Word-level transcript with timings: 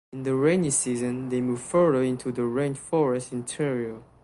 In 0.11 0.23
the 0.23 0.33
rainy 0.33 0.71
season 0.71 1.29
they 1.29 1.41
move 1.41 1.61
further 1.61 2.01
into 2.01 2.31
the 2.31 2.41
rainforest 2.41 3.31
interior. 3.33 4.01